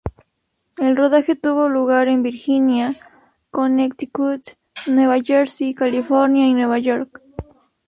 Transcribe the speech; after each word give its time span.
El 0.77 0.97
rodaje 0.97 1.35
tuvo 1.35 1.69
lugar 1.69 2.07
en 2.07 2.23
Virginia, 2.23 2.89
Connecticut, 3.51 4.41
Nueva 4.87 5.19
Jersey, 5.21 5.75
California, 5.75 6.47
y 6.47 6.55
Nueva 6.55 6.79
York. 6.79 7.21